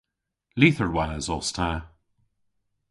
[0.57, 1.71] Lytherwas os ta.